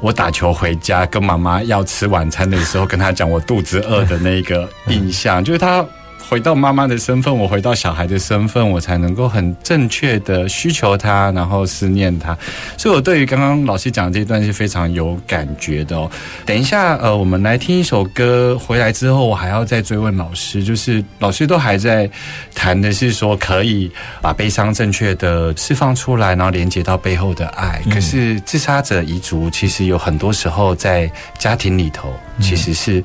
[0.00, 5.84] 我打球回家跟妈妈要吃晚餐的时候，跟她讲我肚子饿的那个印象， 就是她。
[6.28, 12.36] 回到妈妈的身份，我回到小孩的身份，我才能够很正确的需求他，然后思念他。
[12.76, 16.10] 所以，我对于刚刚老师讲的这段是非常有感觉的哦。
[16.44, 22.10] 等一下，呃，我们来听一首歌，回来之后，我还要再追问老师，就是老师都还在
[22.54, 27.82] 谈的是说，可以把悲伤正确的释放出来，然后连接到背后的爱。
[27.92, 33.04] 可是，自杀者遗族其实有很多时候在家庭里头，其实是。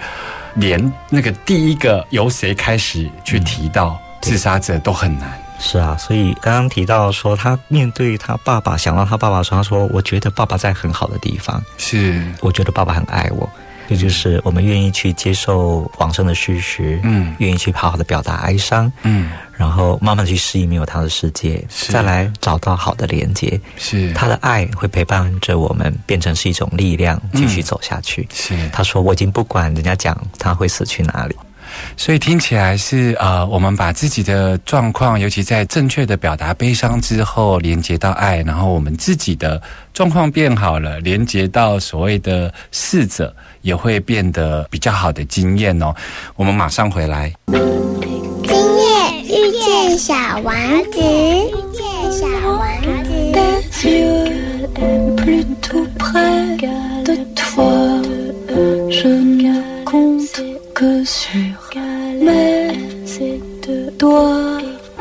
[0.55, 5.41] 连那个第一个由谁开始去提到自杀者都很难。
[5.61, 13.49] 是啊，所以刚刚提到说，他面对他爸爸，想到他爸爸说，他说：“我觉得爸爸在很好的地方，是我觉得爸爸很爱我。”
[13.89, 23.59] 这就是我们愿意去接受往生的事实，嗯愿意去好好的表达哀伤，嗯，然后慢慢的去适应没有他的世界，是再来找到好的连接。
[23.77, 28.27] 是他的爱会陪伴着我们，变成是一种力量，继续走下去。
[28.31, 31.35] 是他说：“我已经不管人家讲他会死去哪里。”
[31.95, 39.61] 所以听起来是呃，我们把自己的状况，尤其在正确的表达悲伤之后，连接到爱，然后我们自己的
[39.93, 45.93] 状况变好了，连接到所谓的逝者，也会变得比较好的经验哦。
[46.35, 47.33] 我们马上回来。
[47.47, 50.55] 今夜遇见小王
[50.91, 53.09] 子，遇见小王子。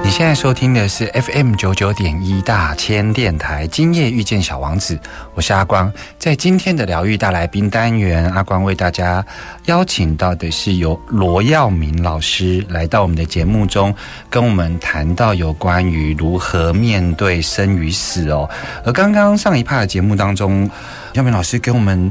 [0.09, 4.99] 你现在收听的是 FM 九九点一大千电台，今夜遇见小王子，
[5.35, 5.93] 我是阿光。
[6.19, 9.23] 在今天的疗愈大来宾单元，阿光为大家
[9.67, 13.95] 邀请到的是由罗耀明老师来到我们的节目中，
[14.31, 18.49] 跟我们谈到有关于如何面对生与死哦。
[18.87, 20.69] 而刚刚上一趴的节目当中，
[21.13, 22.11] 耀明老师给我们。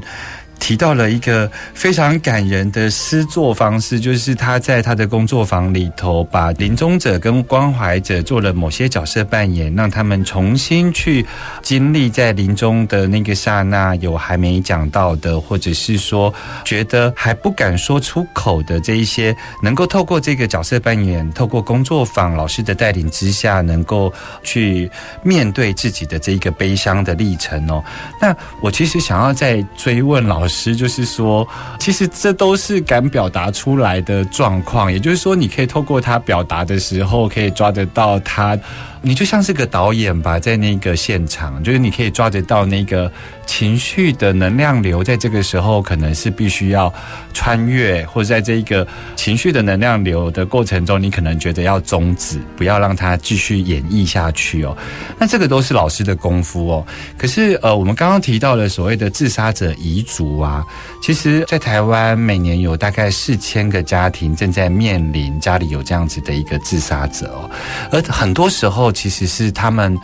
[0.60, 11.26] 提到了一个非常感人的诗作方式，就是他在他的工作坊里头，把临终者跟关怀者做了某些角色扮演，让他们重新去
[11.62, 16.34] 经历在临终的那个刹那，有还没讲到的，或者是说
[16.65, 24.12] 觉得还不敢说出口的这一些，能够透过这个角色扮演，透过工作坊老师的带领之下，能够
[24.43, 24.89] 去
[25.24, 27.84] 面对自己的这一个悲伤的历程哦。
[28.22, 31.48] 那我其实想要再追问老师，就是说，
[31.80, 38.58] 其实这都是敢表达出来的状况，也就是说，你可以透过他表达的时候，可以抓得到他。
[39.02, 43.12] 你就像是个导演吧，在那个现场，就是你可以抓得到那个
[43.46, 46.94] 情绪的能量流，在这个时候可能是必须要
[47.34, 54.76] 穿越，或者在这一个情绪的能量流的过程中，你可能觉得要终止，不要让它继续演绎下去哦。
[55.18, 56.86] 那这个都是老师的功夫哦。
[57.18, 60.64] 可是呃，我们刚刚提到的所谓的自杀者遗嘱啊，
[61.02, 67.50] 其实在台湾每年有大概四千个家庭正在面临家里有这样子的一个自杀者哦，
[67.92, 69.97] 而很多时候其实是他们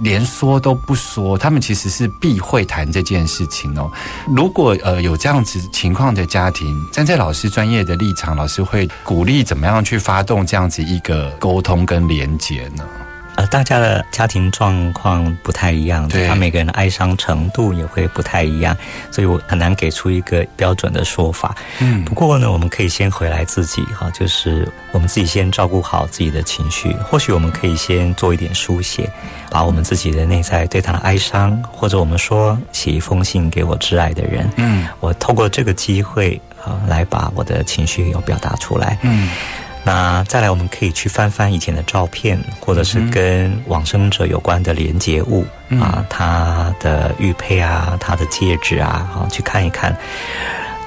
[0.00, 3.90] 连说都不说，他们其实是避会谈这件事情哦。
[4.26, 12.84] 如果呃有这样子情况的家庭，站在老师专业的立场，老师会鼓励怎么样去发动这样子一个沟通跟连接呢？
[13.38, 18.76] 呃，大家的家庭状况不太一样，对他每个人的哀伤程度也会不太一样，
[19.12, 21.54] 所以我很难给出一个标准的说法。
[21.78, 26.92] 嗯不过呢，我们可以先回来自己哈，就是我们自己先照顾好自己的情绪。
[27.08, 29.08] 或许我们可以先做一点书写，
[29.52, 34.50] 把我们自己的内在对他的哀伤，或者我们说写一封信给我挚爱的人。
[34.56, 38.98] 嗯我透过这个机会啊，来把我的情绪有表达出来。
[39.02, 39.30] 嗯
[39.88, 49.96] 那再来，我们可以去翻翻以前的照片，或者是跟往生者有关的连结物、嗯啊，他的玉佩啊，他的戒指啊，好去看一看。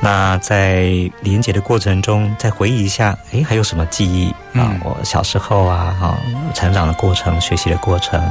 [0.04, 0.86] 那在
[1.22, 4.80] 连结的过程中，再回忆一下，诶，还有什么记忆啊嗯？
[4.84, 6.16] 我小时候啊，哈、
[6.54, 8.22] 成长的过程、学习的过程，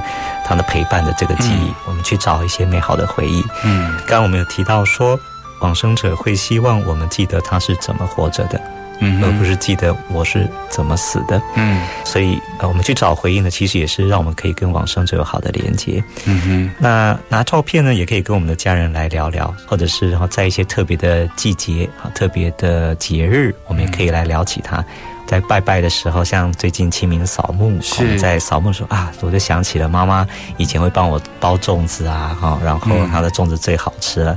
[0.47, 3.45] 他的陪伴的这个记忆，我们去找一些美好的回忆。
[3.65, 5.19] 嗯刚刚我们有提到说，
[5.63, 8.61] 往生者会希望我们记得他是怎么活着的，
[9.01, 11.41] 嗯而不是记得我是怎么死的。
[11.57, 16.03] 嗯所以，呃，我们去找回应呢，其实也是让我们可以跟往生者有好的连接。
[16.27, 24.85] 嗯哼那拿照片呢，也可以跟我们的家人来聊聊，或者是然后在一些特别的季节啊、特别的节日，我们也可以来聊起它。
[25.31, 34.37] 在拜拜的时候，像最近清明扫墓，我们在扫墓的时候啊，我就想起了妈妈以前会帮我包粽子啊，哈，然后她的粽子最好吃了，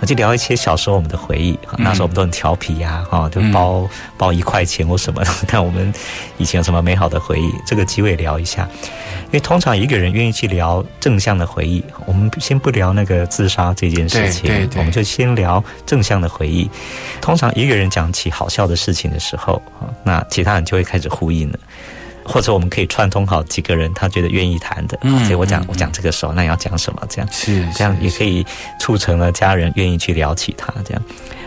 [0.00, 1.58] 我就聊一些小时候我们的回忆。
[1.76, 5.92] 那时候我们都很调皮呀，哈，就包包一块钱或什么， 看我们
[6.38, 7.52] 以前有什么美好的回忆。
[7.66, 8.66] 这个机会聊一下，
[9.26, 16.70] 因为通常一个人愿意去聊正向的回忆，我们先不聊那个自杀这件事情，我们就先聊正向的回忆。
[17.20, 19.60] 通常一个人讲起好笑的事情的时候，
[20.02, 21.58] 那其他人就会开始呼应了，
[22.24, 27.02] 或者我们可以串通好几个人，他觉得愿意谈的，所以我讲我讲这个时候，那你要讲什么？
[27.08, 28.46] 这样是这样也可以
[28.78, 30.72] 促成了家人愿意去聊起他。
[30.84, 31.02] 这样，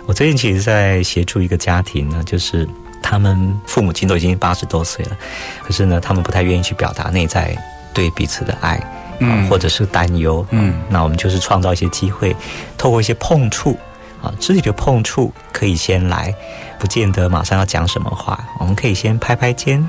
[0.06, 2.68] 我最近其实在协助一个家庭呢，就是
[3.02, 5.18] 他们父母亲都已经八十多岁了，
[5.64, 7.56] 可是呢，他们不太愿意去表达内在
[7.94, 8.82] 对彼此的爱，
[9.20, 12.36] 嗯，或者是担忧，嗯，那我们就是创造一些机会，
[12.78, 13.78] 透过一些碰触。
[14.24, 16.34] 啊，肢体的碰触可以先来，
[16.80, 18.40] 不见得马上要讲什么话。
[18.60, 19.86] 我们可以先拍拍肩，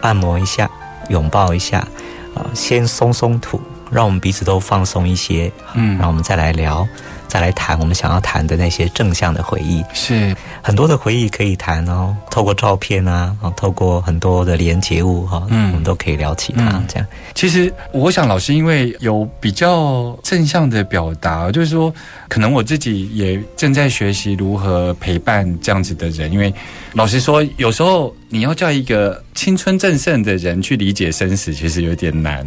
[0.00, 0.68] 按摩一下，
[1.10, 1.86] 拥抱一下，
[2.34, 3.60] 啊，先松松土，
[3.90, 5.52] 让我们彼此都放松一些。
[5.74, 6.88] 嗯，然后我们再来聊。
[7.34, 10.32] 再来谈我们想要谈的那些正向的回忆，是
[10.62, 12.16] 很多的回忆可以谈哦。
[12.30, 16.80] 透过照片啊，啊，透过很多的连接物哈，嗯，我们都可以聊起它。
[16.86, 21.92] 这样，其实我想老师因为有比较正向的表达，就是说，
[22.28, 26.30] 可能我自己也正在学习如何陪伴这样子的人。
[26.30, 26.54] 因为
[26.92, 32.44] 老实说，有时候你要叫一个青春正盛的人去理解生死，其实有点难。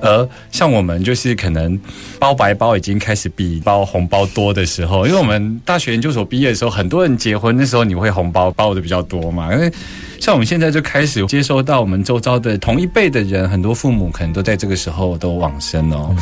[0.00, 1.80] 而像我们就是可能
[2.18, 4.04] 包白包已经开始比包红。
[4.08, 9.54] 包多的时候，因为我们大学研究所毕业的时候，很多人结婚那时候，你会红包包的比较多嘛？
[9.54, 9.72] 因为
[10.24, 16.16] 像我们现在就开始接收到我们周遭的同一辈的人，很多父母可能都在这个时候都往生哦。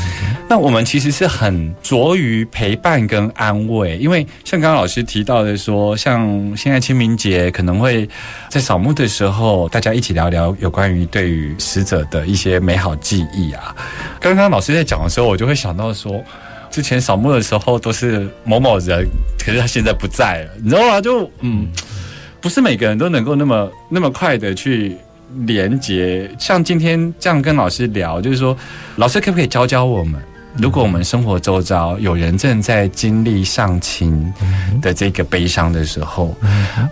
[0.48, 6.26] 那我们其实是很着于陪伴跟安慰，因为像刚刚老师提到的说，像
[6.56, 8.08] 现在清明节可能会
[8.48, 13.72] 在扫墓的时候，大家一起聊聊有关于对于死者的一些美好记忆啊。
[14.18, 16.20] 刚刚老师在讲的时候，我就会想到说。
[16.72, 19.06] 之前扫墓的时候都是某某人，
[19.38, 21.02] 可是他现在不在了，你知道吗？
[21.02, 21.68] 就嗯，
[22.42, 24.96] 不是每个人都能够那么那么快的去
[25.46, 26.28] 连接。
[26.38, 28.54] 像今天这样跟老师聊，就是说，
[28.96, 30.20] 老师可不可以教教我们？
[30.58, 34.30] 如果我们生活周遭有人正在经历丧亲
[34.82, 36.36] 的这个悲伤的时候，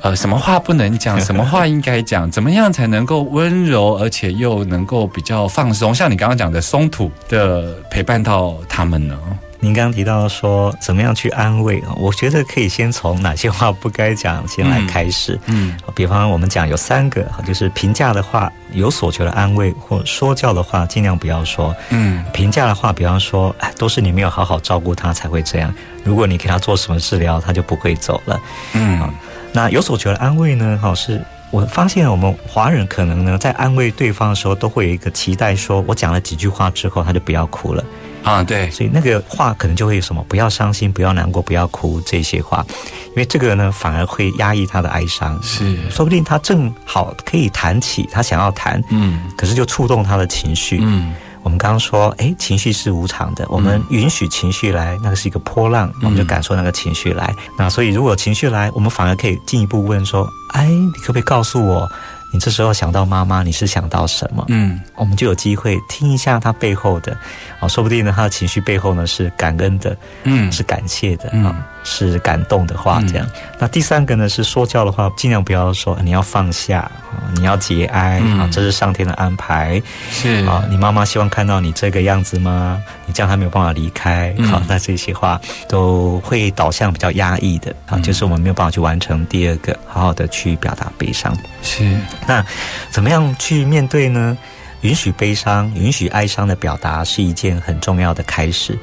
[0.01, 5.95] 呃，什么话不能讲，什么话应该讲，怎么样才能够温柔而且又能够比较放松？
[5.95, 9.19] 像你刚刚讲的松土的陪伴到他们呢？
[9.63, 11.93] 您刚刚提到说怎么样去安慰啊？
[11.97, 15.39] 我觉得可以先从哪些话不该讲先来开始。
[15.47, 21.77] 嗯，比方我们讲有三个，就是评价的话有所求的安慰，或说教的话尽量不要说。
[21.91, 25.73] 嗯，评价的话，比方说，哎，都是你没有好好照顾他才会这样。
[26.05, 28.41] 如果你给他做什么治疗，他就不会走了。
[28.73, 29.13] 嗯，
[29.53, 30.79] 那有所求的安慰呢？
[30.81, 37.85] 哈，是我发现我们华人可能呢，在安慰对方的时候，都会有一个期待，说我讲了几句话之后，他就不要哭了。
[38.23, 42.65] 啊，对，所以那个话可能就会有什么，不要伤心，不要难过，不要哭这些话，
[43.09, 45.41] 因为这个呢，反而会压抑他的哀伤。
[45.43, 50.79] 是，说不定他正好可以谈起他想要谈，嗯，可是就触动他的情绪。
[50.83, 57.35] 嗯，我们刚刚说，哎，情绪是无常的，我们允许情绪来，那个是一个波浪，我们就感受那个情绪来。
[57.57, 61.91] 那所以如果情绪来，我们反而可以进一步问说，哎，你可不可以告诉我？
[62.33, 64.45] 你这时候想到妈妈，你是想到什么？
[64.49, 67.17] 嗯，我们就有机会听一下他背后的，
[67.59, 73.27] 啊，说不定呢，他的情绪背后呢是感恩的，嗯，是感谢的，啊，是感动的话，这样。
[73.59, 76.89] 那第三个呢是说教的话，尽量不要说你要放下，
[77.35, 79.83] 你要节哀啊，这是上天的安排，
[80.13, 82.81] 是啊，你妈妈希望看到你这个样子吗？
[83.07, 91.99] 你这样还没有办法离开，好，那这些话都会导向比较压抑的，啊，就是我们没有办法去完成第二个，好好的去表达悲伤，是。
[92.27, 92.45] 那
[92.91, 94.39] 怎么样去面对呢？
[94.83, 98.79] 允许悲伤，允许哀伤的表达是一件很重要的开始。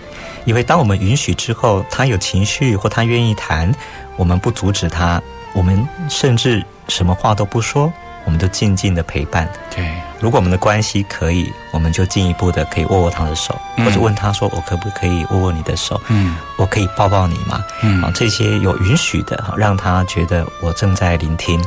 [0.47, 3.69] 因为当我们允许之后，他有情绪或他愿意谈，
[4.15, 5.21] 我们不阻止他，
[5.53, 7.91] 我们甚至什么话都不说。
[8.25, 9.49] 我们就静静的陪伴。
[9.73, 9.89] 对，
[10.19, 16.01] 如果我们的关系可以，我们就进一步的可以握握他的手，或者问他说：“我可不可以握握你的手？
[16.09, 17.63] 嗯，我可以抱抱你吗？
[17.83, 21.57] 嗯，啊，这些有允许的，让他觉得我正在聆听，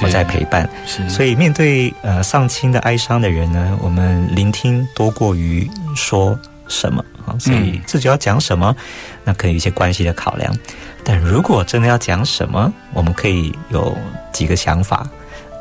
[0.00, 0.70] 我在陪伴。
[0.86, 7.36] 是，所以面对呃丧亲的哀伤的人呢，我们聆听多过于说什么啊。
[7.38, 8.74] 所以自己要讲什么，
[9.24, 10.56] 那可以有一些关系的考量。
[11.04, 13.96] 但如果真的要讲什么，我们可以有
[14.32, 15.06] 几个想法。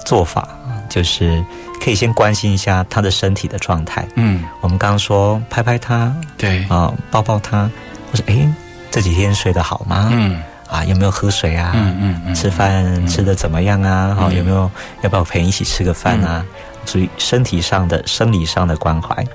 [0.06, 1.44] 做法啊，就是
[1.84, 4.08] 可以先关心一下他的身体的状态。
[4.14, 7.68] 嗯，我们刚刚说拍拍他，对啊，抱抱他，
[8.12, 8.48] 或者哎，
[8.92, 10.10] 这几天睡得好吗？
[10.14, 11.72] 嗯，啊，有没有喝水啊？
[11.74, 14.14] 嗯嗯嗯吃饭吃的怎么样啊？
[14.14, 14.70] 好、有没有
[15.02, 16.46] 要不要陪你一起吃个饭啊？
[16.86, 19.26] 属于身体上的、生理上的关怀。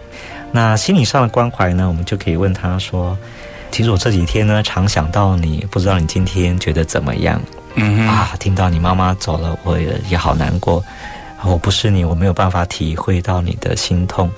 [0.53, 3.16] 那心理上的关怀呢，我们就可以问他说
[3.70, 7.40] ：“其实我这几天呢，常想到你，不知道你今天觉得怎么样？
[7.76, 10.82] 嗯，啊，听到你妈妈走了，我也也好难过。
[11.44, 14.30] 我不是你，我没有办法体会到你的心痛。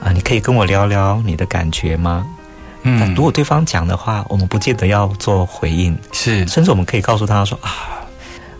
[0.00, 2.24] 啊，你可以跟我聊聊你的感觉吗？
[2.82, 7.97] 那嗯如果对方讲的话，我们不见得要做回应，是甚至我们可以告诉他说啊，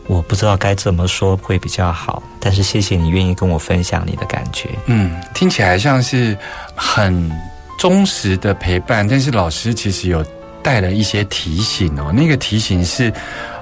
[0.09, 4.71] 我不知道该怎么说会比较好，但是谢谢你愿意跟我分享你的感觉。
[4.87, 6.37] 嗯，听起来像是
[6.75, 7.31] 很
[7.79, 10.25] 忠实的陪伴，但是老师其实有
[10.63, 12.11] 带了一些提醒哦。
[12.11, 13.13] 那个提醒是，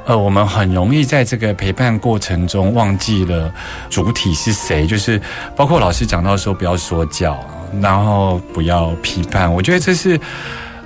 [0.06, 3.52] 呃，我们很容易在这个陪伴过程中忘记了
[3.90, 5.20] 主体是谁，就是
[5.56, 7.38] 包括老师讲到说不要说教，
[7.82, 9.52] 然后不要批判。
[9.52, 10.18] 我觉得这是。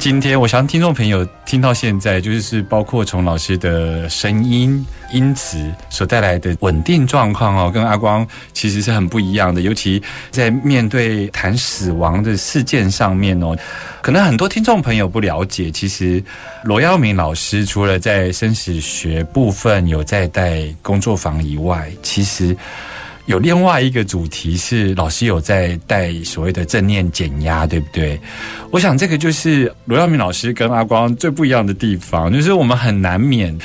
[0.01, 4.83] 今天我想听众朋友听到现在，就是包括从老师的声音、
[5.13, 9.61] 音质所带来的稳定状况哦，跟阿光其实是很不一样的。
[9.61, 13.55] 尤其在面对谈死亡的事件上面哦，
[14.01, 16.25] 可能很多听众朋友不了解，其实
[16.65, 22.57] 罗耀明老师除了在生死学部分有在带工作坊以外，其实。
[23.27, 28.19] 有另外一个主题是老师有在带所谓的正念减压，对不对？
[28.71, 33.57] 我想这个就是罗耀明老师跟阿光最不一样的地方，就是我们很难免。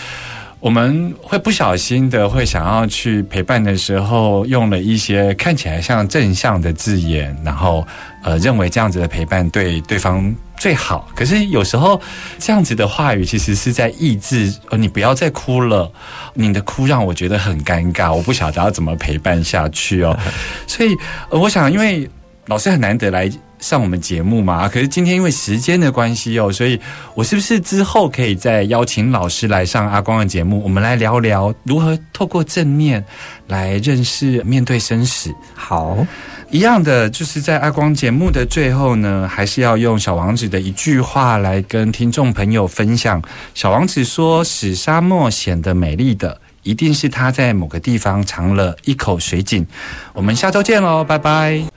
[0.61, 7.85] 我们会不小心的会想要去陪伴的时候，用了一些看起来像正向的字眼，然后
[8.23, 11.07] 呃认为这样子的陪伴对对方最好。
[11.15, 11.99] 可是有时候
[12.37, 15.91] 这样子的话语其实是在抑制，呃你不要再哭了，
[16.33, 20.17] 你的哭让我觉得很尴尬，我不晓得要怎么陪伴下去哦。
[20.67, 20.95] 所以、
[21.29, 22.09] 我想，因为
[22.47, 23.31] 老师很难得来
[23.65, 26.79] 上我们节目嘛，可是今天因为时间的关系哦，所以
[27.15, 33.03] 我是不是之后可以再邀请老师来上阿光的节目，我们来聊聊如何透过正面
[33.47, 35.33] 来认识面对生死。
[35.55, 35.97] 好，
[36.51, 43.19] 一样的，就是在阿光节目的最后呢，还是要用小王子的一句话来跟听众朋友分享。
[43.55, 49.65] 小王子说：“使沙漠显得美丽的，一定是他在某个地方藏了一口水井。”
[50.13, 51.74] 我们下周见喽，拜拜。